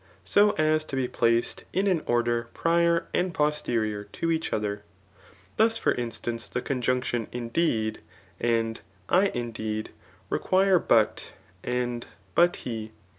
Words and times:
so 0.25 0.49
as 0.57 0.83
to 0.83 0.95
be 0.95 1.07
placed 1.07 1.63
in 1.73 1.85
an 1.85 2.01
order 2.07 2.49
prior 2.55 3.05
and 3.13 3.35
posterior 3.35 4.03
to 4.05 4.31
each 4.31 4.51
other* 4.51 4.83
Thus 5.57 5.77
for 5.77 5.91
instance 5.91 6.47
the 6.49 6.59
con]\mction 6.59 7.27
indeed^ 7.29 7.97
and 8.39 8.81
/ 8.97 9.09
i$ideedt 9.09 9.89
require 10.31 10.79
but^ 10.79 11.25
and 11.63 12.07
but 12.33 12.55
he. 12.65 12.93